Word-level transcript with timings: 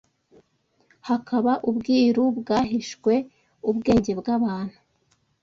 hakaba 1.07 1.51
ubwiru 1.69 2.23
bwahishwe 2.39 3.13
ubwenge 3.69 4.11
bw’abantu 4.19 4.77